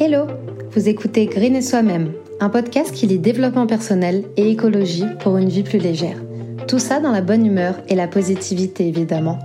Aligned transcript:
Hello 0.00 0.28
Vous 0.70 0.88
écoutez 0.88 1.26
Green 1.26 1.56
et 1.56 1.60
Soi-même, 1.60 2.12
un 2.38 2.50
podcast 2.50 2.94
qui 2.94 3.08
lit 3.08 3.18
développement 3.18 3.66
personnel 3.66 4.26
et 4.36 4.48
écologie 4.48 5.06
pour 5.18 5.38
une 5.38 5.48
vie 5.48 5.64
plus 5.64 5.80
légère. 5.80 6.22
Tout 6.68 6.78
ça 6.78 7.00
dans 7.00 7.10
la 7.10 7.20
bonne 7.20 7.44
humeur 7.44 7.74
et 7.88 7.96
la 7.96 8.06
positivité 8.06 8.86
évidemment. 8.86 9.40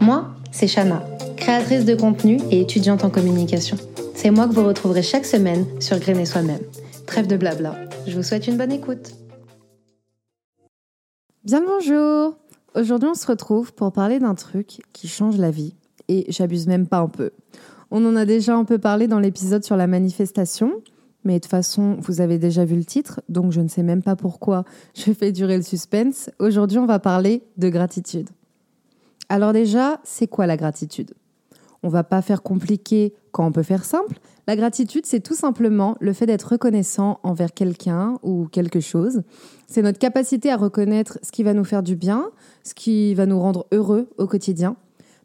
Moi, 0.00 0.28
c'est 0.52 0.68
Shana, 0.68 1.02
créatrice 1.36 1.84
de 1.84 1.96
contenu 1.96 2.38
et 2.52 2.60
étudiante 2.60 3.02
en 3.02 3.10
communication. 3.10 3.76
C'est 4.14 4.30
moi 4.30 4.46
que 4.46 4.54
vous 4.54 4.64
retrouverez 4.64 5.02
chaque 5.02 5.26
semaine 5.26 5.66
sur 5.80 5.98
Green 5.98 6.20
et 6.20 6.24
Soi-même. 6.24 6.62
Trêve 7.06 7.26
de 7.26 7.36
blabla, 7.36 7.74
je 8.06 8.14
vous 8.14 8.22
souhaite 8.22 8.46
une 8.46 8.56
bonne 8.56 8.70
écoute. 8.70 9.10
Bien 11.42 11.58
le 11.58 11.66
bonjour 11.66 12.36
Aujourd'hui 12.76 13.08
on 13.08 13.14
se 13.14 13.26
retrouve 13.26 13.72
pour 13.72 13.90
parler 13.90 14.20
d'un 14.20 14.36
truc 14.36 14.82
qui 14.92 15.08
change 15.08 15.36
la 15.36 15.50
vie. 15.50 15.74
Et 16.06 16.26
j'abuse 16.28 16.68
même 16.68 16.86
pas 16.86 16.98
un 16.98 17.08
peu. 17.08 17.32
On 17.90 18.04
en 18.04 18.16
a 18.16 18.24
déjà 18.24 18.56
un 18.56 18.64
peu 18.64 18.78
parlé 18.78 19.06
dans 19.06 19.20
l'épisode 19.20 19.64
sur 19.64 19.76
la 19.76 19.86
manifestation, 19.86 20.82
mais 21.24 21.34
de 21.34 21.38
toute 21.40 21.50
façon, 21.50 21.96
vous 22.00 22.20
avez 22.20 22.38
déjà 22.38 22.64
vu 22.64 22.76
le 22.76 22.84
titre, 22.84 23.20
donc 23.28 23.52
je 23.52 23.60
ne 23.60 23.68
sais 23.68 23.82
même 23.82 24.02
pas 24.02 24.16
pourquoi 24.16 24.64
je 24.94 25.12
fais 25.12 25.32
durer 25.32 25.56
le 25.56 25.62
suspense. 25.62 26.30
Aujourd'hui, 26.38 26.78
on 26.78 26.86
va 26.86 26.98
parler 26.98 27.42
de 27.56 27.68
gratitude. 27.68 28.28
Alors 29.28 29.52
déjà, 29.52 30.00
c'est 30.04 30.26
quoi 30.28 30.46
la 30.46 30.56
gratitude? 30.56 31.14
On 31.82 31.88
va 31.88 32.04
pas 32.04 32.22
faire 32.22 32.42
compliqué 32.42 33.14
quand 33.32 33.46
on 33.46 33.52
peut 33.52 33.62
faire 33.62 33.84
simple. 33.84 34.18
La 34.46 34.56
gratitude, 34.56 35.06
c'est 35.06 35.20
tout 35.20 35.34
simplement 35.34 35.96
le 36.00 36.12
fait 36.12 36.26
d'être 36.26 36.52
reconnaissant 36.52 37.20
envers 37.22 37.52
quelqu'un 37.52 38.18
ou 38.22 38.46
quelque 38.46 38.80
chose. 38.80 39.22
C'est 39.66 39.82
notre 39.82 39.98
capacité 39.98 40.50
à 40.50 40.56
reconnaître 40.56 41.18
ce 41.22 41.32
qui 41.32 41.42
va 41.42 41.54
nous 41.54 41.64
faire 41.64 41.82
du 41.82 41.96
bien, 41.96 42.30
ce 42.64 42.74
qui 42.74 43.14
va 43.14 43.26
nous 43.26 43.38
rendre 43.38 43.66
heureux 43.72 44.08
au 44.18 44.26
quotidien. 44.26 44.76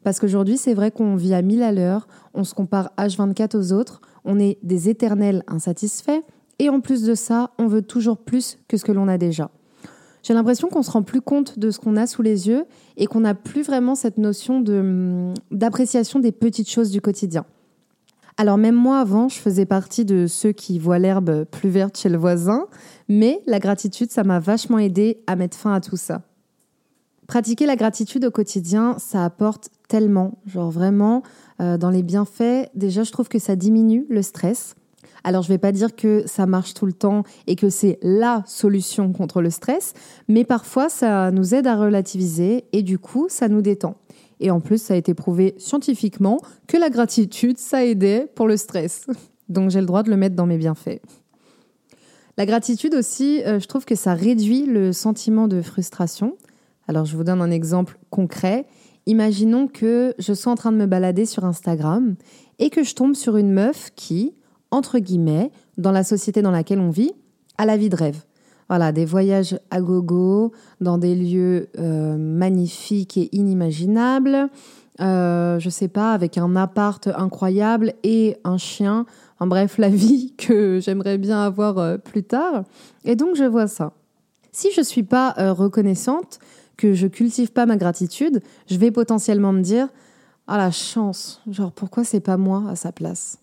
Parce 0.04 0.18
qu'aujourd'hui, 0.18 0.56
c'est 0.56 0.74
vrai 0.74 0.90
qu'on 0.90 1.16
vit 1.16 1.34
à 1.34 1.42
mille 1.42 1.62
à 1.62 1.72
l'heure, 1.72 2.08
on 2.34 2.44
se 2.44 2.54
compare 2.54 2.90
H24 2.98 3.56
aux 3.56 3.72
autres, 3.72 4.00
on 4.24 4.38
est 4.38 4.58
des 4.62 4.88
éternels 4.88 5.44
insatisfaits, 5.46 6.22
et 6.58 6.68
en 6.68 6.80
plus 6.80 7.02
de 7.02 7.14
ça, 7.14 7.50
on 7.58 7.66
veut 7.66 7.82
toujours 7.82 8.18
plus 8.18 8.58
que 8.68 8.76
ce 8.76 8.84
que 8.84 8.92
l'on 8.92 9.08
a 9.08 9.18
déjà. 9.18 9.50
J'ai 10.22 10.34
l'impression 10.34 10.68
qu'on 10.68 10.82
se 10.82 10.90
rend 10.90 11.02
plus 11.02 11.20
compte 11.20 11.58
de 11.58 11.70
ce 11.70 11.80
qu'on 11.80 11.96
a 11.96 12.06
sous 12.06 12.22
les 12.22 12.48
yeux 12.48 12.64
et 12.96 13.06
qu'on 13.06 13.20
n'a 13.20 13.34
plus 13.34 13.62
vraiment 13.62 13.96
cette 13.96 14.18
notion 14.18 14.58
hum, 14.58 15.34
d'appréciation 15.50 16.20
des 16.20 16.30
petites 16.30 16.70
choses 16.70 16.90
du 16.90 17.00
quotidien. 17.00 17.44
Alors 18.36 18.56
même 18.56 18.76
moi 18.76 18.98
avant, 18.98 19.28
je 19.28 19.38
faisais 19.38 19.66
partie 19.66 20.04
de 20.04 20.26
ceux 20.26 20.52
qui 20.52 20.78
voient 20.78 20.98
l'herbe 20.98 21.44
plus 21.44 21.68
verte 21.68 21.98
chez 21.98 22.08
le 22.08 22.16
voisin, 22.16 22.66
mais 23.08 23.42
la 23.46 23.58
gratitude, 23.58 24.10
ça 24.10 24.24
m'a 24.24 24.38
vachement 24.38 24.78
aidé 24.78 25.22
à 25.26 25.36
mettre 25.36 25.56
fin 25.56 25.74
à 25.74 25.80
tout 25.80 25.96
ça. 25.96 26.22
Pratiquer 27.32 27.64
la 27.64 27.76
gratitude 27.76 28.26
au 28.26 28.30
quotidien, 28.30 28.96
ça 28.98 29.24
apporte 29.24 29.70
tellement, 29.88 30.36
genre 30.44 30.70
vraiment, 30.70 31.22
euh, 31.62 31.78
dans 31.78 31.88
les 31.88 32.02
bienfaits, 32.02 32.68
déjà 32.74 33.04
je 33.04 33.10
trouve 33.10 33.30
que 33.30 33.38
ça 33.38 33.56
diminue 33.56 34.04
le 34.10 34.20
stress. 34.20 34.74
Alors 35.24 35.40
je 35.40 35.48
ne 35.48 35.54
vais 35.54 35.58
pas 35.58 35.72
dire 35.72 35.96
que 35.96 36.24
ça 36.26 36.44
marche 36.44 36.74
tout 36.74 36.84
le 36.84 36.92
temps 36.92 37.22
et 37.46 37.56
que 37.56 37.70
c'est 37.70 37.98
la 38.02 38.42
solution 38.44 39.14
contre 39.14 39.40
le 39.40 39.48
stress, 39.48 39.94
mais 40.28 40.44
parfois 40.44 40.90
ça 40.90 41.30
nous 41.30 41.54
aide 41.54 41.66
à 41.66 41.74
relativiser 41.74 42.66
et 42.74 42.82
du 42.82 42.98
coup 42.98 43.28
ça 43.30 43.48
nous 43.48 43.62
détend. 43.62 43.96
Et 44.38 44.50
en 44.50 44.60
plus 44.60 44.82
ça 44.82 44.92
a 44.92 44.98
été 44.98 45.14
prouvé 45.14 45.54
scientifiquement 45.56 46.38
que 46.66 46.76
la 46.76 46.90
gratitude 46.90 47.56
ça 47.56 47.82
aidait 47.82 48.28
pour 48.34 48.46
le 48.46 48.58
stress. 48.58 49.06
Donc 49.48 49.70
j'ai 49.70 49.80
le 49.80 49.86
droit 49.86 50.02
de 50.02 50.10
le 50.10 50.18
mettre 50.18 50.36
dans 50.36 50.44
mes 50.44 50.58
bienfaits. 50.58 51.00
La 52.36 52.44
gratitude 52.44 52.94
aussi, 52.94 53.42
euh, 53.46 53.58
je 53.58 53.66
trouve 53.68 53.86
que 53.86 53.94
ça 53.94 54.12
réduit 54.12 54.66
le 54.66 54.92
sentiment 54.92 55.48
de 55.48 55.62
frustration. 55.62 56.36
Alors 56.92 57.06
je 57.06 57.16
vous 57.16 57.24
donne 57.24 57.40
un 57.40 57.50
exemple 57.50 57.98
concret. 58.10 58.66
Imaginons 59.06 59.66
que 59.66 60.14
je 60.18 60.34
sois 60.34 60.52
en 60.52 60.56
train 60.56 60.72
de 60.72 60.76
me 60.76 60.84
balader 60.84 61.24
sur 61.24 61.46
Instagram 61.46 62.16
et 62.58 62.68
que 62.68 62.84
je 62.84 62.94
tombe 62.94 63.14
sur 63.14 63.38
une 63.38 63.50
meuf 63.50 63.92
qui, 63.96 64.34
entre 64.70 64.98
guillemets, 64.98 65.50
dans 65.78 65.90
la 65.90 66.04
société 66.04 66.42
dans 66.42 66.50
laquelle 66.50 66.80
on 66.80 66.90
vit, 66.90 67.12
a 67.56 67.64
la 67.64 67.78
vie 67.78 67.88
de 67.88 67.96
rêve. 67.96 68.24
Voilà, 68.68 68.92
des 68.92 69.06
voyages 69.06 69.58
à 69.70 69.80
gogo 69.80 70.52
dans 70.82 70.98
des 70.98 71.14
lieux 71.14 71.70
euh, 71.78 72.18
magnifiques 72.18 73.16
et 73.16 73.30
inimaginables. 73.34 74.50
Euh, 75.00 75.58
je 75.60 75.70
sais 75.70 75.88
pas, 75.88 76.12
avec 76.12 76.36
un 76.36 76.56
appart 76.56 77.08
incroyable 77.16 77.94
et 78.02 78.36
un 78.44 78.58
chien. 78.58 79.06
En 79.40 79.46
bref, 79.46 79.78
la 79.78 79.88
vie 79.88 80.34
que 80.36 80.78
j'aimerais 80.78 81.16
bien 81.16 81.42
avoir 81.42 81.78
euh, 81.78 81.96
plus 81.96 82.22
tard. 82.22 82.64
Et 83.06 83.16
donc, 83.16 83.34
je 83.34 83.44
vois 83.44 83.66
ça. 83.66 83.94
Si 84.54 84.70
je 84.76 84.82
suis 84.82 85.02
pas 85.02 85.34
euh, 85.38 85.54
reconnaissante, 85.54 86.38
que 86.76 86.94
je 86.94 87.06
cultive 87.06 87.52
pas 87.52 87.66
ma 87.66 87.76
gratitude, 87.76 88.40
je 88.68 88.76
vais 88.76 88.90
potentiellement 88.90 89.52
me 89.52 89.62
dire 89.62 89.88
ah 90.46 90.58
la 90.58 90.70
chance, 90.70 91.40
genre 91.48 91.72
pourquoi 91.72 92.04
c'est 92.04 92.20
pas 92.20 92.36
moi 92.36 92.64
à 92.68 92.76
sa 92.76 92.92
place? 92.92 93.38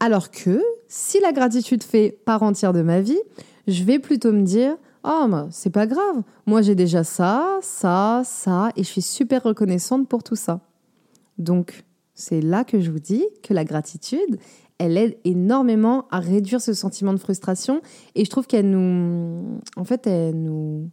Alors 0.00 0.30
que 0.30 0.60
si 0.88 1.20
la 1.20 1.32
gratitude 1.32 1.82
fait 1.82 2.18
part 2.24 2.42
entière 2.42 2.72
de 2.72 2.82
ma 2.82 3.00
vie, 3.00 3.20
je 3.66 3.84
vais 3.84 3.98
plutôt 3.98 4.32
me 4.32 4.42
dire 4.42 4.76
oh 5.04 5.26
bah, 5.28 5.48
c'est 5.50 5.70
pas 5.70 5.86
grave, 5.86 6.22
moi 6.46 6.62
j'ai 6.62 6.74
déjà 6.74 7.04
ça, 7.04 7.58
ça, 7.62 8.22
ça 8.24 8.70
et 8.76 8.82
je 8.82 8.88
suis 8.88 9.02
super 9.02 9.42
reconnaissante 9.42 10.08
pour 10.08 10.22
tout 10.22 10.36
ça. 10.36 10.60
Donc 11.38 11.84
c'est 12.14 12.40
là 12.40 12.64
que 12.64 12.80
je 12.80 12.90
vous 12.90 13.00
dis 13.00 13.24
que 13.42 13.54
la 13.54 13.64
gratitude, 13.64 14.38
elle 14.78 14.96
aide 14.98 15.16
énormément 15.24 16.06
à 16.10 16.20
réduire 16.20 16.60
ce 16.60 16.74
sentiment 16.74 17.12
de 17.12 17.18
frustration 17.18 17.80
et 18.14 18.24
je 18.24 18.30
trouve 18.30 18.46
qu'elle 18.46 18.70
nous 18.70 19.60
en 19.76 19.84
fait 19.84 20.06
elle 20.06 20.42
nous 20.42 20.90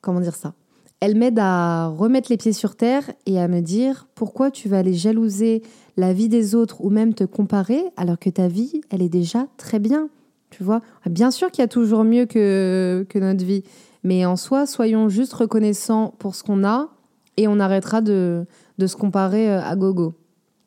comment 0.00 0.20
dire 0.20 0.36
ça? 0.36 0.54
Elle 1.04 1.18
m'aide 1.18 1.38
à 1.38 1.88
remettre 1.88 2.30
les 2.30 2.38
pieds 2.38 2.54
sur 2.54 2.76
terre 2.76 3.10
et 3.26 3.38
à 3.38 3.46
me 3.46 3.60
dire 3.60 4.06
pourquoi 4.14 4.50
tu 4.50 4.70
vas 4.70 4.78
aller 4.78 4.94
jalouser 4.94 5.62
la 5.98 6.14
vie 6.14 6.30
des 6.30 6.54
autres 6.54 6.82
ou 6.82 6.88
même 6.88 7.12
te 7.12 7.24
comparer 7.24 7.84
alors 7.98 8.18
que 8.18 8.30
ta 8.30 8.48
vie, 8.48 8.80
elle 8.88 9.02
est 9.02 9.10
déjà 9.10 9.46
très 9.58 9.78
bien. 9.78 10.08
Tu 10.48 10.64
vois, 10.64 10.80
bien 11.04 11.30
sûr 11.30 11.50
qu'il 11.50 11.60
y 11.60 11.64
a 11.66 11.68
toujours 11.68 12.04
mieux 12.04 12.24
que, 12.24 13.04
que 13.10 13.18
notre 13.18 13.44
vie, 13.44 13.64
mais 14.02 14.24
en 14.24 14.36
soi, 14.36 14.64
soyons 14.64 15.10
juste 15.10 15.34
reconnaissants 15.34 16.14
pour 16.18 16.34
ce 16.34 16.42
qu'on 16.42 16.64
a 16.64 16.88
et 17.36 17.48
on 17.48 17.60
arrêtera 17.60 18.00
de, 18.00 18.46
de 18.78 18.86
se 18.86 18.96
comparer 18.96 19.50
euh, 19.50 19.60
à 19.60 19.76
gogo. 19.76 20.14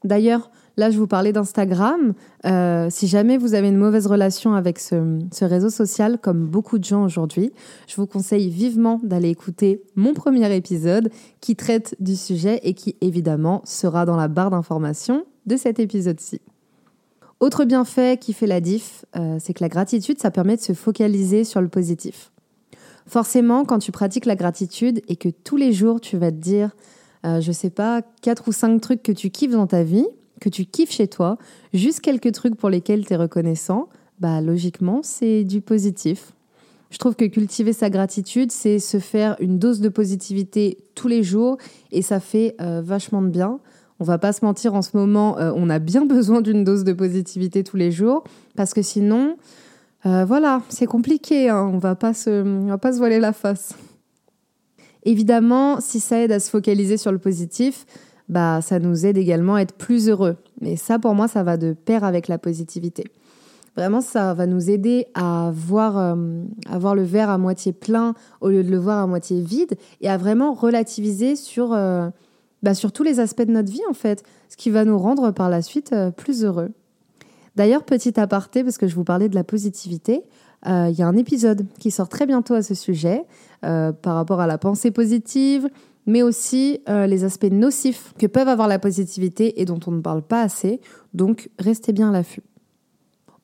D'ailleurs, 0.03 0.51
Là, 0.77 0.91
je 0.91 0.99
vous 0.99 1.07
parlais 1.07 1.33
d'Instagram. 1.33 2.13
Euh, 2.45 2.87
si 2.91 3.07
jamais 3.07 3.37
vous 3.37 3.55
avez 3.55 3.67
une 3.67 3.77
mauvaise 3.77 4.05
relation 4.05 4.53
avec 4.53 4.77
ce, 4.77 5.17
réseau 5.41 5.71
social, 5.71 6.19
comme 6.19 6.45
beaucoup 6.45 6.77
de 6.77 6.83
gens 6.83 7.03
aujourd'hui, 7.03 7.51
je 7.87 7.95
vous 7.95 8.05
conseille 8.05 8.49
vivement 8.49 9.01
d'aller 9.01 9.29
écouter 9.29 9.81
mon 9.95 10.13
premier 10.13 10.55
épisode 10.55 11.09
qui 11.41 11.55
traite 11.55 11.95
du 11.99 12.15
sujet 12.15 12.59
et 12.61 12.75
qui 12.75 12.95
évidemment 13.01 13.63
sera 13.65 14.05
dans 14.05 14.15
la 14.15 14.27
barre 14.27 14.51
d'information 14.51 15.25
de 15.47 15.57
cet 15.57 15.79
épisode-ci. 15.79 16.41
Autre 17.39 17.65
bienfait 17.65 18.17
qui 18.17 18.33
fait 18.33 18.47
la 18.47 18.61
diff, 18.61 19.03
euh, 19.15 19.37
c'est 19.39 19.55
que 19.55 19.63
la 19.63 19.69
gratitude, 19.69 20.19
ça 20.19 20.29
permet 20.29 20.57
de 20.57 20.61
se 20.61 20.73
focaliser 20.73 21.43
sur 21.43 21.59
le 21.59 21.69
positif. 21.69 22.31
Forcément, 23.07 23.65
quand 23.65 23.79
tu 23.79 23.91
pratiques 23.91 24.25
la 24.25 24.35
gratitude 24.35 25.01
et 25.07 25.15
que 25.15 25.29
tous 25.29 25.57
les 25.57 25.73
jours 25.73 26.01
tu 26.01 26.17
vas 26.17 26.29
te 26.31 26.37
dire, 26.37 26.75
euh, 27.25 27.41
je 27.41 27.51
sais 27.51 27.69
pas, 27.71 28.03
quatre 28.21 28.47
ou 28.47 28.51
cinq 28.51 28.79
trucs 28.81 29.01
que 29.01 29.11
tu 29.11 29.31
kiffes 29.31 29.51
dans 29.51 29.67
ta 29.67 29.81
vie, 29.81 30.05
que 30.39 30.49
tu 30.49 30.65
kiffes 30.65 30.91
chez 30.91 31.07
toi, 31.07 31.37
juste 31.73 32.01
quelques 32.01 32.31
trucs 32.31 32.55
pour 32.55 32.69
lesquels 32.69 33.05
tu 33.05 33.13
es 33.13 33.15
reconnaissant, 33.15 33.89
bah 34.19 34.41
logiquement, 34.41 35.01
c'est 35.03 35.43
du 35.43 35.61
positif. 35.61 36.33
Je 36.89 36.97
trouve 36.97 37.15
que 37.15 37.25
cultiver 37.25 37.73
sa 37.73 37.89
gratitude, 37.89 38.51
c'est 38.51 38.79
se 38.79 38.99
faire 38.99 39.35
une 39.39 39.59
dose 39.59 39.81
de 39.81 39.89
positivité 39.89 40.77
tous 40.95 41.07
les 41.07 41.21
jours 41.21 41.57
et 41.91 42.01
ça 42.01 42.19
fait 42.19 42.55
euh, 42.61 42.81
vachement 42.83 43.21
de 43.21 43.27
bien. 43.27 43.59
On 43.99 44.03
va 44.03 44.17
pas 44.17 44.31
se 44.31 44.45
mentir 44.45 44.73
en 44.73 44.81
ce 44.81 44.95
moment, 44.95 45.37
euh, 45.37 45.51
on 45.55 45.69
a 45.69 45.79
bien 45.79 46.05
besoin 46.05 46.41
d'une 46.41 46.63
dose 46.63 46.83
de 46.83 46.93
positivité 46.93 47.63
tous 47.63 47.77
les 47.77 47.91
jours 47.91 48.23
parce 48.55 48.73
que 48.73 48.81
sinon, 48.81 49.37
euh, 50.05 50.23
voilà, 50.23 50.61
c'est 50.69 50.85
compliqué. 50.85 51.49
Hein. 51.49 51.69
on 51.73 51.77
va 51.77 51.95
pas 51.95 52.13
se, 52.13 52.43
on 52.43 52.67
va 52.67 52.77
pas 52.77 52.93
se 52.93 52.99
voiler 52.99 53.19
la 53.19 53.33
face. 53.33 53.75
Évidemment, 55.03 55.79
si 55.79 55.99
ça 55.99 56.19
aide 56.19 56.31
à 56.31 56.39
se 56.39 56.49
focaliser 56.49 56.97
sur 56.97 57.11
le 57.11 57.17
positif, 57.17 57.85
bah, 58.29 58.61
ça 58.61 58.79
nous 58.79 59.05
aide 59.05 59.17
également 59.17 59.55
à 59.55 59.61
être 59.61 59.75
plus 59.75 60.09
heureux. 60.09 60.37
Mais 60.61 60.75
ça, 60.75 60.99
pour 60.99 61.13
moi, 61.15 61.27
ça 61.27 61.43
va 61.43 61.57
de 61.57 61.73
pair 61.73 62.03
avec 62.03 62.27
la 62.27 62.37
positivité. 62.37 63.05
Vraiment, 63.77 64.01
ça 64.01 64.33
va 64.33 64.47
nous 64.47 64.71
aider 64.71 65.05
à 65.13 65.51
voir, 65.53 65.99
euh, 65.99 66.15
à 66.67 66.79
voir 66.79 66.95
le 66.95 67.03
verre 67.03 67.29
à 67.29 67.37
moitié 67.37 67.73
plein 67.73 68.15
au 68.41 68.49
lieu 68.49 68.63
de 68.63 68.71
le 68.71 68.77
voir 68.77 68.97
à 68.97 69.05
moitié 69.05 69.39
vide 69.39 69.77
et 70.01 70.09
à 70.09 70.17
vraiment 70.17 70.53
relativiser 70.53 71.35
sur, 71.35 71.73
euh, 71.73 72.09
bah, 72.63 72.73
sur 72.73 72.91
tous 72.91 73.03
les 73.03 73.19
aspects 73.19 73.43
de 73.43 73.51
notre 73.51 73.71
vie, 73.71 73.83
en 73.87 73.93
fait, 73.93 74.23
ce 74.49 74.57
qui 74.57 74.71
va 74.71 74.83
nous 74.83 74.97
rendre 74.97 75.29
par 75.29 75.51
la 75.51 75.61
suite 75.61 75.93
euh, 75.93 76.09
plus 76.09 76.43
heureux. 76.43 76.71
D'ailleurs, 77.55 77.83
petit 77.83 78.19
aparté, 78.19 78.63
parce 78.63 78.79
que 78.79 78.87
je 78.87 78.95
vous 78.95 79.03
parlais 79.03 79.29
de 79.29 79.35
la 79.35 79.43
positivité, 79.43 80.23
il 80.65 80.95
y 80.97 81.01
a 81.01 81.07
un 81.07 81.15
épisode 81.15 81.65
qui 81.79 81.91
sort 81.91 82.09
très 82.09 82.25
bientôt 82.25 82.55
à 82.55 82.61
ce 82.61 82.73
sujet 82.73 83.23
par 83.61 84.15
rapport 84.15 84.41
à 84.41 84.47
la 84.47 84.57
pensée 84.57 84.91
positive, 84.91 85.69
mais 86.07 86.23
aussi 86.23 86.79
euh, 86.89 87.05
les 87.05 87.23
aspects 87.23 87.51
nocifs 87.51 88.13
que 88.17 88.25
peuvent 88.25 88.47
avoir 88.47 88.67
la 88.67 88.79
positivité 88.79 89.61
et 89.61 89.65
dont 89.65 89.79
on 89.85 89.91
ne 89.91 90.01
parle 90.01 90.23
pas 90.23 90.41
assez, 90.41 90.81
donc 91.13 91.49
restez 91.59 91.93
bien 91.93 92.09
à 92.09 92.11
l'affût. 92.11 92.41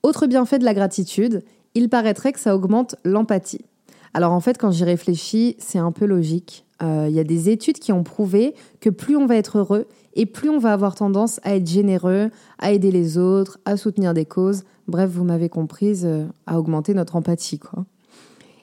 Autre 0.02 0.26
bienfait 0.26 0.58
de 0.58 0.66
la 0.66 0.74
gratitude, 0.74 1.44
il 1.76 1.90
paraîtrait 1.90 2.34
que 2.34 2.40
ça 2.40 2.56
augmente 2.56 2.96
l'empathie. 3.04 3.66
Alors 4.14 4.32
en 4.32 4.40
fait, 4.40 4.58
quand 4.58 4.72
j'y 4.72 4.84
réfléchis, 4.84 5.56
c'est 5.60 5.80
un 5.80 5.92
peu 5.92 6.06
logique. 6.06 6.66
Il 6.82 7.12
y 7.12 7.20
a 7.20 7.24
des 7.24 7.50
études 7.50 7.80
qui 7.80 7.94
ont 7.94 8.04
prouvé 8.04 8.56
que 8.82 8.90
plus 8.90 9.16
on 9.16 9.26
va 9.26 9.38
être 9.38 9.60
heureux 9.60 9.88
et 10.16 10.26
plus 10.26 10.50
on 10.50 10.58
va 10.58 10.74
avoir 10.74 10.96
tendance 10.96 11.40
à 11.44 11.56
être 11.56 11.66
généreux, 11.66 12.30
à 12.60 12.74
aider 12.74 12.92
les 12.92 13.18
autres, 13.18 13.58
à 13.64 13.78
soutenir 13.78 14.14
des 14.14 14.26
causes, 14.26 14.66
bref, 14.90 15.10
vous 15.10 15.24
m'avez 15.24 15.48
comprise, 15.48 16.06
à 16.46 16.60
augmenter 16.60 16.94
notre 16.94 17.16
empathie. 17.16 17.58
Quoi. 17.58 17.86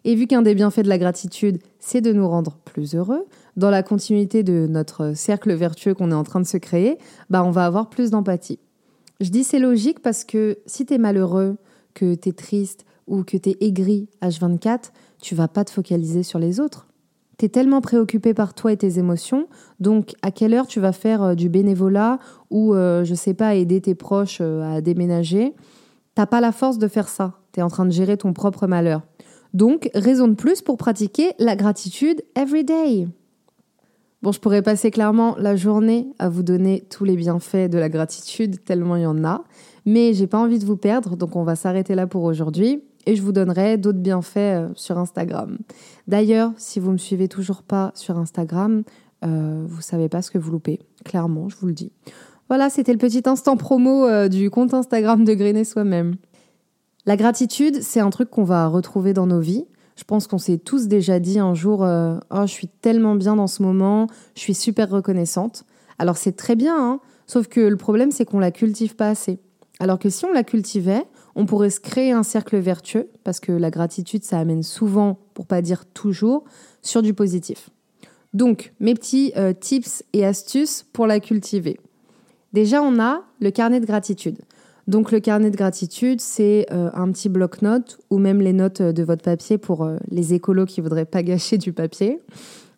Et 0.04 0.14
vu 0.14 0.26
qu'un 0.26 0.42
des 0.42 0.54
bienfaits 0.54 0.80
de 0.80 0.88
la 0.88 0.98
gratitude, 0.98 1.58
c'est 1.78 2.00
de 2.00 2.12
nous 2.12 2.28
rendre 2.28 2.56
plus 2.64 2.94
heureux, 2.94 3.26
dans 3.56 3.70
la 3.70 3.82
continuité 3.82 4.42
de 4.42 4.66
notre 4.68 5.12
cercle 5.14 5.52
vertueux 5.52 5.94
qu'on 5.94 6.10
est 6.10 6.14
en 6.14 6.24
train 6.24 6.40
de 6.40 6.46
se 6.46 6.56
créer, 6.56 6.98
bah 7.28 7.44
on 7.44 7.50
va 7.50 7.66
avoir 7.66 7.90
plus 7.90 8.10
d'empathie. 8.10 8.58
Je 9.20 9.28
dis 9.28 9.44
c'est 9.44 9.58
logique 9.58 10.00
parce 10.00 10.24
que 10.24 10.58
si 10.66 10.86
tu 10.86 10.94
es 10.94 10.98
malheureux, 10.98 11.56
que 11.94 12.14
tu 12.14 12.30
es 12.30 12.32
triste 12.32 12.86
ou 13.06 13.24
que 13.24 13.36
tu 13.36 13.50
es 13.50 13.56
aigri 13.60 14.08
H24, 14.22 14.92
tu 15.20 15.34
vas 15.34 15.48
pas 15.48 15.64
te 15.64 15.70
focaliser 15.70 16.22
sur 16.22 16.38
les 16.38 16.60
autres. 16.60 16.86
Tu 17.38 17.46
es 17.46 17.48
tellement 17.48 17.80
préoccupé 17.80 18.34
par 18.34 18.54
toi 18.54 18.72
et 18.72 18.76
tes 18.76 18.98
émotions, 18.98 19.46
donc 19.80 20.14
à 20.22 20.30
quelle 20.30 20.54
heure 20.54 20.66
tu 20.66 20.80
vas 20.80 20.92
faire 20.92 21.22
euh, 21.22 21.34
du 21.34 21.48
bénévolat 21.48 22.18
ou, 22.50 22.74
euh, 22.74 23.04
je 23.04 23.14
sais 23.14 23.34
pas, 23.34 23.54
aider 23.54 23.80
tes 23.80 23.94
proches 23.94 24.38
euh, 24.40 24.76
à 24.76 24.80
déménager? 24.80 25.54
T'as 26.14 26.26
pas 26.26 26.40
la 26.40 26.52
force 26.52 26.78
de 26.78 26.88
faire 26.88 27.08
ça. 27.08 27.38
Tu 27.52 27.60
es 27.60 27.62
en 27.62 27.68
train 27.68 27.86
de 27.86 27.90
gérer 27.90 28.16
ton 28.16 28.32
propre 28.32 28.66
malheur. 28.66 29.02
Donc, 29.54 29.90
raison 29.94 30.28
de 30.28 30.34
plus 30.34 30.62
pour 30.62 30.76
pratiquer 30.76 31.32
la 31.38 31.56
gratitude 31.56 32.22
every 32.36 32.64
day. 32.64 33.08
Bon, 34.22 34.32
je 34.32 34.40
pourrais 34.40 34.62
passer 34.62 34.90
clairement 34.90 35.34
la 35.38 35.56
journée 35.56 36.08
à 36.18 36.28
vous 36.28 36.42
donner 36.42 36.84
tous 36.90 37.04
les 37.04 37.16
bienfaits 37.16 37.70
de 37.70 37.78
la 37.78 37.88
gratitude, 37.88 38.62
tellement 38.64 38.96
il 38.96 39.02
y 39.02 39.06
en 39.06 39.24
a, 39.24 39.44
mais 39.86 40.12
j'ai 40.12 40.26
pas 40.26 40.38
envie 40.38 40.58
de 40.58 40.66
vous 40.66 40.76
perdre, 40.76 41.16
donc 41.16 41.36
on 41.36 41.42
va 41.42 41.56
s'arrêter 41.56 41.94
là 41.94 42.06
pour 42.06 42.24
aujourd'hui 42.24 42.82
et 43.06 43.16
je 43.16 43.22
vous 43.22 43.32
donnerai 43.32 43.78
d'autres 43.78 43.98
bienfaits 43.98 44.36
euh, 44.36 44.68
sur 44.74 44.98
Instagram. 44.98 45.58
D'ailleurs, 46.06 46.52
si 46.58 46.80
vous 46.80 46.92
me 46.92 46.98
suivez 46.98 47.28
toujours 47.28 47.62
pas 47.62 47.92
sur 47.94 48.18
Instagram, 48.18 48.82
euh, 49.24 49.64
vous 49.66 49.80
savez 49.80 50.10
pas 50.10 50.20
ce 50.20 50.30
que 50.30 50.38
vous 50.38 50.50
loupez, 50.50 50.80
clairement, 51.04 51.48
je 51.48 51.56
vous 51.56 51.66
le 51.66 51.72
dis. 51.72 51.92
Voilà, 52.48 52.68
c'était 52.68 52.92
le 52.92 52.98
petit 52.98 53.22
instant 53.26 53.56
promo 53.56 54.06
euh, 54.06 54.28
du 54.28 54.50
compte 54.50 54.74
Instagram 54.74 55.24
de 55.24 55.32
Greener 55.32 55.64
Soi-même. 55.64 56.16
La 57.06 57.16
gratitude, 57.16 57.82
c'est 57.82 58.00
un 58.00 58.10
truc 58.10 58.30
qu'on 58.30 58.44
va 58.44 58.66
retrouver 58.66 59.12
dans 59.12 59.26
nos 59.26 59.40
vies. 59.40 59.64
Je 59.96 60.04
pense 60.04 60.26
qu'on 60.26 60.38
s'est 60.38 60.58
tous 60.58 60.86
déjà 60.86 61.18
dit 61.18 61.38
un 61.38 61.54
jour 61.54 61.84
euh, 61.84 62.18
Oh, 62.30 62.42
je 62.42 62.52
suis 62.52 62.68
tellement 62.68 63.14
bien 63.14 63.36
dans 63.36 63.46
ce 63.46 63.62
moment, 63.62 64.06
je 64.34 64.40
suis 64.40 64.54
super 64.54 64.90
reconnaissante. 64.90 65.64
Alors 65.98 66.16
c'est 66.16 66.32
très 66.32 66.56
bien, 66.56 66.76
hein, 66.76 67.00
sauf 67.26 67.48
que 67.48 67.60
le 67.60 67.76
problème, 67.76 68.10
c'est 68.10 68.24
qu'on 68.24 68.38
la 68.38 68.50
cultive 68.50 68.96
pas 68.96 69.08
assez. 69.08 69.38
Alors 69.78 69.98
que 69.98 70.10
si 70.10 70.24
on 70.26 70.32
la 70.32 70.44
cultivait, 70.44 71.04
on 71.34 71.46
pourrait 71.46 71.70
se 71.70 71.80
créer 71.80 72.12
un 72.12 72.22
cercle 72.22 72.58
vertueux, 72.58 73.08
parce 73.24 73.40
que 73.40 73.52
la 73.52 73.70
gratitude, 73.70 74.24
ça 74.24 74.38
amène 74.38 74.62
souvent, 74.62 75.18
pour 75.34 75.46
pas 75.46 75.62
dire 75.62 75.86
toujours, 75.86 76.44
sur 76.82 77.02
du 77.02 77.14
positif. 77.14 77.70
Donc, 78.34 78.72
mes 78.78 78.94
petits 78.94 79.32
euh, 79.36 79.52
tips 79.52 80.04
et 80.12 80.24
astuces 80.24 80.84
pour 80.92 81.06
la 81.06 81.18
cultiver. 81.18 81.80
Déjà, 82.52 82.82
on 82.82 83.00
a 83.00 83.22
le 83.40 83.50
carnet 83.50 83.80
de 83.80 83.86
gratitude. 83.86 84.38
Donc 84.86 85.12
le 85.12 85.20
carnet 85.20 85.50
de 85.50 85.56
gratitude, 85.56 86.20
c'est 86.20 86.66
euh, 86.72 86.90
un 86.94 87.10
petit 87.12 87.28
bloc-notes 87.28 87.98
ou 88.10 88.18
même 88.18 88.40
les 88.40 88.52
notes 88.52 88.82
de 88.82 89.02
votre 89.02 89.22
papier 89.22 89.58
pour 89.58 89.84
euh, 89.84 89.96
les 90.10 90.34
écolos 90.34 90.66
qui 90.66 90.80
voudraient 90.80 91.04
pas 91.04 91.22
gâcher 91.24 91.58
du 91.58 91.72
papier, 91.72 92.18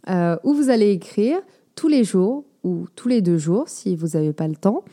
euh, 0.09 0.37
où 0.45 0.55
vous 0.55 0.71
allez 0.71 0.91
écrire 0.91 1.39
tous 1.75 1.89
les 1.89 2.05
jours 2.05 2.45
ou 2.65 2.87
tous 2.97 3.09
les 3.09 3.23
deux 3.23 3.39
jours 3.39 3.69
si 3.69 3.97
vous 3.97 4.09
n'avez 4.09 4.33
pas 4.33 4.49
le 4.49 4.57
temps, 4.57 4.85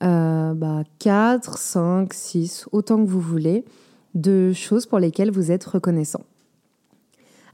bah, 0.00 0.82
4, 0.98 1.56
5, 1.56 2.12
6, 2.12 2.66
autant 2.72 3.02
que 3.02 3.08
vous 3.08 3.20
voulez, 3.20 3.64
de 4.14 4.52
choses 4.52 4.84
pour 4.84 4.98
lesquelles 4.98 5.30
vous 5.30 5.50
êtes 5.50 5.64
reconnaissant. 5.64 6.20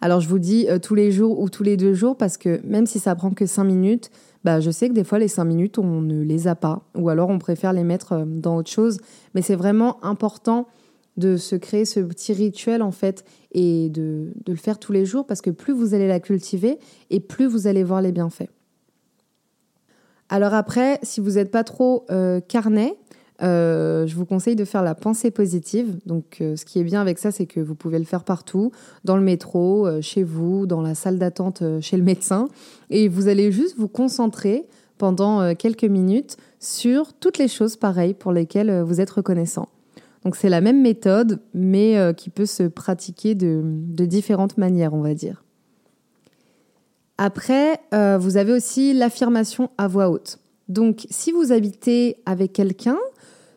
Alors 0.00 0.20
je 0.20 0.28
vous 0.28 0.40
dis 0.40 0.66
tous 0.82 0.96
les 0.96 1.12
jours 1.12 1.38
ou 1.38 1.48
tous 1.48 1.62
les 1.62 1.76
deux 1.76 1.94
jours 1.94 2.16
parce 2.16 2.38
que 2.38 2.60
même 2.64 2.86
si 2.86 2.98
ça 2.98 3.14
prend 3.14 3.30
que 3.30 3.46
5 3.46 3.62
minutes, 3.62 4.10
bah, 4.44 4.60
je 4.60 4.70
sais 4.70 4.88
que 4.88 4.94
des 4.94 5.04
fois, 5.04 5.18
les 5.18 5.28
cinq 5.28 5.44
minutes, 5.44 5.78
on 5.78 6.00
ne 6.00 6.22
les 6.22 6.48
a 6.48 6.54
pas, 6.54 6.82
ou 6.96 7.08
alors 7.08 7.28
on 7.28 7.38
préfère 7.38 7.72
les 7.72 7.84
mettre 7.84 8.12
euh, 8.12 8.24
dans 8.26 8.56
autre 8.56 8.70
chose. 8.70 8.98
Mais 9.34 9.42
c'est 9.42 9.54
vraiment 9.54 10.02
important 10.04 10.66
de 11.16 11.36
se 11.36 11.56
créer 11.56 11.84
ce 11.84 12.00
petit 12.00 12.32
rituel, 12.32 12.82
en 12.82 12.92
fait, 12.92 13.24
et 13.52 13.90
de, 13.90 14.32
le 14.46 14.56
faire 14.56 14.78
tous 14.78 14.92
les 14.92 15.04
jours, 15.04 15.26
parce 15.26 15.42
que 15.42 15.50
plus 15.50 15.74
vous 15.74 15.92
allez 15.92 16.08
la 16.08 16.20
cultiver, 16.20 16.78
et 17.10 17.20
plus 17.20 17.46
vous 17.46 17.66
allez 17.66 17.84
voir 17.84 18.00
les 18.00 18.12
bienfaits. 18.12 18.48
Alors 20.30 20.54
après, 20.54 20.98
si 21.02 21.20
vous 21.20 21.32
n'êtes 21.32 21.50
pas 21.50 21.64
trop 21.64 22.06
euh, 22.10 22.40
carnet, 22.40 22.96
euh, 23.42 24.06
je 24.06 24.14
vous 24.14 24.26
conseille 24.26 24.56
de 24.56 24.64
faire 24.64 24.82
la 24.82 24.94
pensée 24.94 25.30
positive. 25.30 25.98
Donc, 26.06 26.38
euh, 26.40 26.56
ce 26.56 26.64
qui 26.64 26.78
est 26.78 26.84
bien 26.84 27.00
avec 27.00 27.18
ça, 27.18 27.30
c'est 27.30 27.46
que 27.46 27.60
vous 27.60 27.74
pouvez 27.74 27.98
le 27.98 28.04
faire 28.04 28.24
partout, 28.24 28.70
dans 29.04 29.16
le 29.16 29.22
métro, 29.22 29.86
euh, 29.86 30.00
chez 30.00 30.22
vous, 30.22 30.66
dans 30.66 30.82
la 30.82 30.94
salle 30.94 31.18
d'attente 31.18 31.62
chez 31.80 31.96
le 31.96 32.02
médecin. 32.02 32.48
Et 32.90 33.08
vous 33.08 33.28
allez 33.28 33.50
juste 33.50 33.76
vous 33.78 33.88
concentrer 33.88 34.66
pendant 34.98 35.54
quelques 35.54 35.84
minutes 35.84 36.36
sur 36.58 37.14
toutes 37.14 37.38
les 37.38 37.48
choses 37.48 37.76
pareilles 37.76 38.12
pour 38.12 38.32
lesquelles 38.32 38.82
vous 38.82 39.00
êtes 39.00 39.10
reconnaissant. 39.10 39.68
Donc, 40.24 40.36
c'est 40.36 40.50
la 40.50 40.60
même 40.60 40.82
méthode, 40.82 41.40
mais 41.54 41.96
qui 42.18 42.28
peut 42.28 42.44
se 42.44 42.64
pratiquer 42.64 43.34
de, 43.34 43.62
de, 43.64 44.04
différentes 44.04 44.58
manières, 44.58 44.92
on 44.92 45.00
va 45.00 45.14
dire. 45.14 45.42
Après, 47.16 47.80
vous 48.18 48.36
avez 48.36 48.52
aussi 48.52 48.92
l'affirmation 48.92 49.70
à 49.78 49.88
voix 49.88 50.10
haute. 50.10 50.38
Donc, 50.68 51.06
si 51.08 51.32
vous 51.32 51.50
habitez 51.50 52.18
avec 52.26 52.52
quelqu'un, 52.52 52.98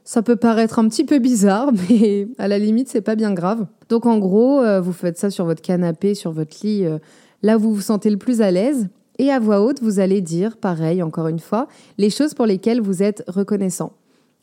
ça 0.04 0.22
peut 0.22 0.36
paraître 0.36 0.80
un 0.80 0.88
petit 0.88 1.06
peu 1.06 1.20
bizarre, 1.20 1.72
mais 1.90 2.28
à 2.38 2.48
la 2.48 2.60
limite, 2.60 2.90
c'est 2.90 3.02
pas 3.02 3.16
bien 3.16 3.34
grave. 3.34 3.66
Donc 3.90 4.06
en 4.06 4.18
gros, 4.18 4.62
euh, 4.62 4.82
vous 4.82 4.94
faites 4.94 5.18
ça 5.18 5.30
sur 5.30 5.46
votre 5.46 5.62
canapé, 5.62 6.16
sur 6.16 6.32
votre 6.32 6.58
lit, 6.64 6.86
euh, 6.86 6.98
là 7.42 7.58
où 7.58 7.62
vous 7.62 7.74
vous 7.76 7.82
sentez 7.82 8.10
le 8.10 8.18
plus 8.18 8.42
à 8.42 8.52
l'aise. 8.52 8.88
Et 9.20 9.30
à 9.32 9.40
voix 9.40 9.62
haute, 9.62 9.82
vous 9.82 10.00
allez 10.00 10.22
dire, 10.22 10.58
pareil, 10.58 11.04
encore 11.04 11.28
une 11.28 11.40
fois, 11.40 11.68
les 12.00 12.10
choses 12.10 12.34
pour 12.34 12.48
lesquelles 12.48 12.82
vous 12.82 13.04
êtes 13.04 13.24
reconnaissant. 13.28 13.94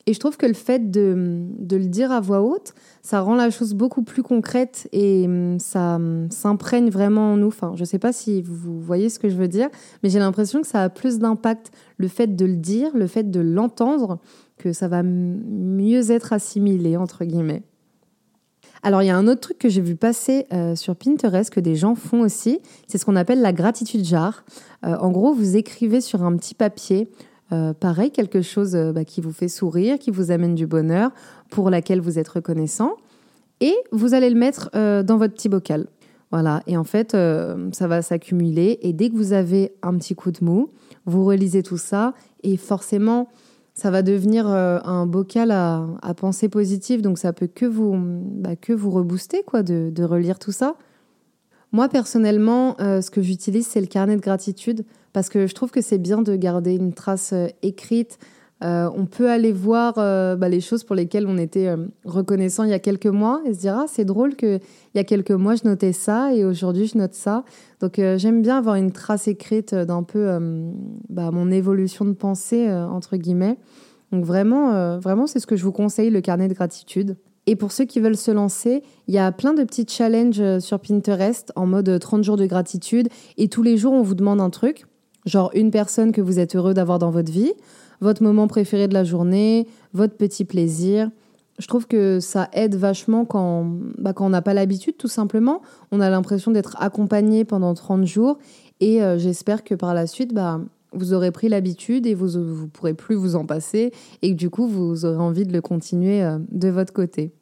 Et 0.06 0.14
je 0.14 0.18
trouve 0.18 0.36
que 0.36 0.46
le 0.46 0.54
fait 0.54 0.90
de, 0.90 1.46
de, 1.58 1.76
le 1.76 1.84
dire 1.84 2.10
à 2.10 2.20
voix 2.20 2.40
haute, 2.40 2.74
ça 3.02 3.20
rend 3.20 3.34
la 3.34 3.50
chose 3.50 3.74
beaucoup 3.74 4.02
plus 4.02 4.22
concrète 4.22 4.88
et 4.92 5.26
hum, 5.26 5.58
ça 5.58 5.96
hum, 5.96 6.30
s'imprègne 6.30 6.90
vraiment 6.90 7.34
en 7.34 7.36
nous. 7.36 7.48
Enfin, 7.48 7.72
je 7.74 7.80
ne 7.80 7.86
sais 7.86 7.98
pas 7.98 8.12
si 8.12 8.42
vous 8.42 8.80
voyez 8.80 9.08
ce 9.08 9.18
que 9.18 9.28
je 9.28 9.36
veux 9.36 9.48
dire, 9.48 9.68
mais 10.02 10.08
j'ai 10.08 10.18
l'impression 10.18 10.62
que 10.62 10.66
ça 10.66 10.82
a 10.82 10.88
plus 10.88 11.18
d'impact. 11.18 11.70
Le 11.98 12.08
fait 12.08 12.34
de 12.34 12.46
le 12.46 12.56
dire, 12.56 12.96
le 12.96 13.06
fait 13.06 13.30
de 13.30 13.40
l'entendre, 13.40 14.18
que 14.56 14.72
ça 14.72 14.88
va 14.88 15.02
mieux 15.02 16.10
être 16.10 16.32
assimilé, 16.32 16.96
entre 16.96 17.24
guillemets. 17.24 17.62
Alors, 18.82 19.02
il 19.02 19.06
y 19.06 19.10
a 19.10 19.16
un 19.16 19.28
autre 19.28 19.40
truc 19.40 19.58
que 19.58 19.68
j'ai 19.68 19.82
vu 19.82 19.94
passer 19.94 20.46
euh, 20.52 20.74
sur 20.74 20.96
Pinterest 20.96 21.50
que 21.50 21.60
des 21.60 21.76
gens 21.76 21.94
font 21.94 22.22
aussi, 22.22 22.60
c'est 22.86 22.96
ce 22.96 23.04
qu'on 23.04 23.16
appelle 23.16 23.42
la 23.42 23.52
gratitude 23.52 24.04
jar. 24.04 24.44
Euh, 24.86 24.96
en 24.96 25.10
gros, 25.10 25.34
vous 25.34 25.56
écrivez 25.56 26.00
sur 26.00 26.22
un 26.24 26.34
petit 26.36 26.54
papier, 26.54 27.10
euh, 27.52 27.72
pareil, 27.72 28.10
quelque 28.10 28.42
chose 28.42 28.76
bah, 28.94 29.04
qui 29.04 29.20
vous 29.20 29.32
fait 29.32 29.48
sourire, 29.48 29.98
qui 29.98 30.10
vous 30.10 30.30
amène 30.30 30.54
du 30.54 30.66
bonheur, 30.66 31.10
pour 31.50 31.70
laquelle 31.70 32.00
vous 32.00 32.18
êtes 32.18 32.28
reconnaissant, 32.28 32.96
et 33.60 33.74
vous 33.92 34.14
allez 34.14 34.30
le 34.30 34.38
mettre 34.38 34.70
dans 34.72 35.16
votre 35.16 35.34
petit 35.34 35.48
bocal. 35.48 35.86
Voilà, 36.30 36.62
et 36.66 36.76
en 36.76 36.84
fait, 36.84 37.10
ça 37.12 37.88
va 37.88 38.02
s'accumuler, 38.02 38.78
et 38.82 38.92
dès 38.92 39.10
que 39.10 39.16
vous 39.16 39.32
avez 39.32 39.72
un 39.82 39.96
petit 39.98 40.14
coup 40.14 40.30
de 40.30 40.44
mou, 40.44 40.68
vous 41.06 41.24
relisez 41.24 41.62
tout 41.62 41.76
ça, 41.76 42.14
et 42.42 42.56
forcément, 42.56 43.28
ça 43.80 43.90
va 43.90 44.02
devenir 44.02 44.46
euh, 44.48 44.78
un 44.84 45.06
bocal 45.06 45.50
à, 45.50 45.86
à, 46.02 46.12
pensée 46.14 46.48
positive, 46.48 47.00
donc 47.00 47.18
ça 47.18 47.32
peut 47.32 47.46
que 47.46 47.64
vous, 47.64 47.94
bah, 47.96 48.54
que 48.54 48.72
vous 48.72 48.90
rebooster, 48.90 49.42
quoi, 49.42 49.62
de, 49.62 50.02
relire 50.02 50.38
tout 50.38 50.52
ça. 50.52 50.76
Moi, 51.72 51.88
personnellement, 51.88 52.76
euh, 52.80 53.00
ce 53.00 53.10
que 53.10 53.22
j'utilise, 53.22 53.66
c'est 53.66 53.80
le 53.80 53.86
carnet 53.86 54.16
de 54.16 54.20
gratitude, 54.20 54.84
parce 55.12 55.28
que 55.28 55.46
je 55.46 55.54
trouve 55.54 55.70
que 55.70 55.80
c'est 55.80 55.98
bien 55.98 56.22
de 56.22 56.36
garder 56.36 56.74
une 56.74 56.92
trace 56.92 57.32
euh, 57.32 57.46
écrite 57.62 58.18
euh, 58.62 58.90
on 58.94 59.06
peut 59.06 59.30
aller 59.30 59.52
voir 59.52 59.94
euh, 59.96 60.36
bah, 60.36 60.50
les 60.50 60.60
choses 60.60 60.84
pour 60.84 60.94
lesquelles 60.94 61.26
on 61.26 61.38
était 61.38 61.74
reconnaissant 62.04 62.64
il 62.64 62.68
y 62.68 62.74
a 62.74 62.78
quelques 62.78 63.06
mois 63.06 63.40
et 63.46 63.54
se 63.54 63.60
dire 63.60 63.74
ah 63.74 63.86
c'est 63.88 64.04
drôle 64.04 64.36
que 64.36 64.56
il 64.58 64.96
y 64.96 65.00
a 65.00 65.04
quelques 65.04 65.30
mois 65.30 65.54
je 65.54 65.62
notais 65.64 65.92
ça 65.92 66.34
et 66.34 66.44
aujourd'hui 66.44 66.86
je 66.86 66.98
note 66.98 67.14
ça. 67.14 67.44
Donc 67.80 67.94
j'aime 67.96 68.42
bien 68.42 68.58
avoir 68.58 68.74
une 68.74 68.92
trace 68.92 69.28
écrite 69.28 69.74
d'un 69.74 70.02
peu 70.02 70.38
bah, 71.08 71.30
mon 71.30 71.50
évolution 71.50 72.04
de 72.04 72.12
pensée 72.12 72.70
entre 72.70 73.16
guillemets. 73.16 73.56
Donc 74.12 74.26
vraiment 74.26 74.98
vraiment 74.98 75.26
c'est 75.26 75.40
ce 75.40 75.46
que 75.46 75.56
je 75.56 75.64
vous 75.64 75.72
conseille 75.72 76.10
le 76.10 76.20
carnet 76.20 76.48
de 76.48 76.52
gratitude. 76.52 77.16
Et 77.46 77.56
pour 77.56 77.72
ceux 77.72 77.86
qui 77.86 77.98
veulent 77.98 78.14
se 78.14 78.30
lancer, 78.30 78.82
il 79.08 79.14
y 79.14 79.18
a 79.18 79.32
plein 79.32 79.54
de 79.54 79.64
petits 79.64 79.86
challenges 79.88 80.58
sur 80.58 80.78
Pinterest 80.80 81.50
en 81.56 81.64
mode 81.64 81.98
30 81.98 82.22
jours 82.24 82.36
de 82.36 82.44
gratitude 82.44 83.08
et 83.38 83.48
tous 83.48 83.62
les 83.62 83.78
jours 83.78 83.94
on 83.94 84.02
vous 84.02 84.14
demande 84.14 84.42
un 84.42 84.50
truc, 84.50 84.84
genre 85.26 85.50
une 85.54 85.70
personne 85.70 86.12
que 86.12 86.20
vous 86.20 86.38
êtes 86.38 86.56
heureux 86.56 86.74
d'avoir 86.74 86.98
dans 86.98 87.10
votre 87.10 87.30
vie 87.30 87.52
votre 88.00 88.22
moment 88.22 88.48
préféré 88.48 88.88
de 88.88 88.94
la 88.94 89.04
journée, 89.04 89.66
votre 89.92 90.16
petit 90.16 90.44
plaisir. 90.44 91.10
Je 91.58 91.66
trouve 91.66 91.86
que 91.86 92.20
ça 92.20 92.48
aide 92.52 92.74
vachement 92.74 93.24
quand, 93.24 93.66
bah, 93.98 94.12
quand 94.14 94.26
on 94.26 94.30
n'a 94.30 94.42
pas 94.42 94.54
l'habitude, 94.54 94.96
tout 94.96 95.08
simplement. 95.08 95.60
On 95.92 96.00
a 96.00 96.08
l'impression 96.08 96.50
d'être 96.50 96.76
accompagné 96.80 97.44
pendant 97.44 97.74
30 97.74 98.06
jours 98.06 98.38
et 98.80 99.02
euh, 99.02 99.18
j'espère 99.18 99.62
que 99.62 99.74
par 99.74 99.92
la 99.92 100.06
suite, 100.06 100.32
bah, 100.32 100.60
vous 100.92 101.12
aurez 101.12 101.30
pris 101.30 101.48
l'habitude 101.48 102.06
et 102.06 102.14
vous 102.14 102.38
ne 102.38 102.66
pourrez 102.66 102.94
plus 102.94 103.14
vous 103.14 103.36
en 103.36 103.44
passer 103.44 103.92
et 104.22 104.30
que 104.30 104.36
du 104.36 104.48
coup, 104.48 104.66
vous 104.66 105.04
aurez 105.04 105.18
envie 105.18 105.44
de 105.44 105.52
le 105.52 105.60
continuer 105.60 106.22
euh, 106.22 106.38
de 106.50 106.68
votre 106.68 106.94
côté. 106.94 107.32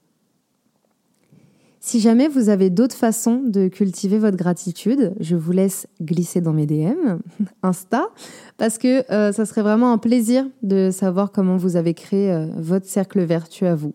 Si 1.81 2.01
jamais 2.01 2.29
vous 2.29 2.49
avez 2.49 2.71
d'autres 2.71 2.97
façons 2.97 3.41
de 3.45 3.69
cultiver 3.69 4.19
votre 4.19 4.37
gratitude, 4.37 5.15
je 5.21 5.37
vous 5.37 5.53
laisse 5.53 5.87
glisser 6.03 6.41
dans 6.41 6.53
mes 6.53 6.67
DM, 6.67 7.19
Insta, 7.63 8.09
parce 8.57 8.79
que 8.79 9.11
euh, 9.13 9.33
ça 9.33 9.47
serait 9.47 9.63
vraiment 9.63 9.93
un 9.93 9.99
plaisir 9.99 10.45
de 10.63 10.91
savoir 10.91 11.31
comment 11.31 11.57
vous 11.57 11.77
avez 11.77 11.95
créé 11.95 12.33
euh, 12.33 12.47
votre 12.57 12.87
cercle 12.87 13.21
vertueux 13.21 13.69
à 13.69 13.75
vous. 13.75 13.95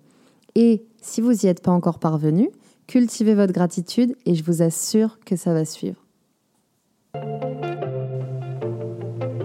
Et 0.56 0.86
si 1.02 1.20
vous 1.20 1.34
n'y 1.34 1.48
êtes 1.48 1.62
pas 1.62 1.72
encore 1.72 2.00
parvenu, 2.00 2.50
cultivez 2.88 3.36
votre 3.36 3.54
gratitude 3.54 4.16
et 4.26 4.36
je 4.36 4.44
vous 4.44 4.62
assure 4.62 5.20
que 5.26 5.36
ça 5.36 5.54
va 5.54 5.66
suivre. 5.66 5.98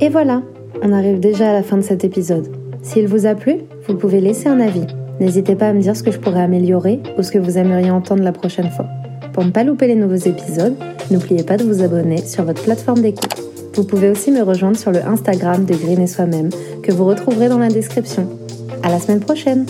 Et 0.00 0.08
voilà, 0.08 0.42
on 0.82 0.92
arrive 0.92 1.18
déjà 1.18 1.50
à 1.50 1.52
la 1.52 1.62
fin 1.64 1.76
de 1.76 1.82
cet 1.82 2.04
épisode. 2.04 2.54
S'il 2.82 3.08
vous 3.08 3.26
a 3.26 3.34
plu, 3.34 3.56
vous 3.88 3.96
pouvez 3.96 4.20
laisser 4.20 4.48
un 4.48 4.60
avis 4.60 4.86
N'hésitez 5.20 5.56
pas 5.56 5.68
à 5.68 5.72
me 5.72 5.80
dire 5.80 5.96
ce 5.96 6.02
que 6.02 6.10
je 6.10 6.18
pourrais 6.18 6.42
améliorer 6.42 7.00
ou 7.16 7.22
ce 7.22 7.32
que 7.32 7.38
vous 7.38 7.58
aimeriez 7.58 7.90
entendre 7.90 8.22
la 8.22 8.32
prochaine 8.32 8.70
fois. 8.70 8.86
Pour 9.32 9.44
ne 9.44 9.50
pas 9.50 9.64
louper 9.64 9.86
les 9.86 9.94
nouveaux 9.94 10.14
épisodes, 10.14 10.74
n'oubliez 11.10 11.42
pas 11.42 11.56
de 11.56 11.64
vous 11.64 11.82
abonner 11.82 12.18
sur 12.18 12.44
votre 12.44 12.62
plateforme 12.62 13.02
d'écoute. 13.02 13.34
Vous 13.74 13.84
pouvez 13.84 14.10
aussi 14.10 14.30
me 14.32 14.42
rejoindre 14.42 14.76
sur 14.76 14.90
le 14.90 15.04
Instagram 15.04 15.64
de 15.64 15.74
Green 15.74 16.00
et 16.00 16.06
Soi-même 16.06 16.50
que 16.82 16.92
vous 16.92 17.04
retrouverez 17.04 17.48
dans 17.48 17.58
la 17.58 17.68
description. 17.68 18.28
À 18.82 18.90
la 18.90 18.98
semaine 18.98 19.20
prochaine! 19.20 19.66